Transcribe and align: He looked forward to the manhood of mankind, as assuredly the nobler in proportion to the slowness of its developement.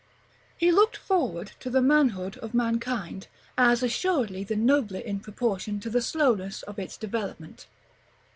He 0.57 0.71
looked 0.71 0.97
forward 0.97 1.51
to 1.59 1.69
the 1.69 1.79
manhood 1.79 2.35
of 2.39 2.55
mankind, 2.55 3.27
as 3.55 3.83
assuredly 3.83 4.43
the 4.43 4.55
nobler 4.55 4.99
in 4.99 5.19
proportion 5.19 5.79
to 5.79 5.91
the 5.91 6.01
slowness 6.01 6.63
of 6.63 6.79
its 6.79 6.97
developement. 6.97 7.67